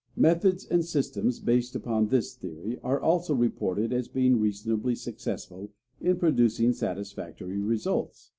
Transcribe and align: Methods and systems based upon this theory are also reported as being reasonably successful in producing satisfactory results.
Methods 0.17 0.65
and 0.65 0.83
systems 0.83 1.39
based 1.39 1.75
upon 1.75 2.07
this 2.07 2.33
theory 2.33 2.79
are 2.81 2.99
also 2.99 3.35
reported 3.35 3.93
as 3.93 4.07
being 4.07 4.39
reasonably 4.39 4.95
successful 4.95 5.69
in 6.01 6.17
producing 6.17 6.73
satisfactory 6.73 7.59
results. 7.59 8.29